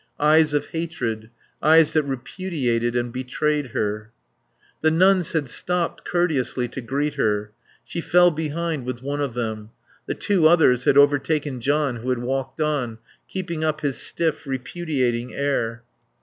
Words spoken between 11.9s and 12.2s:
who had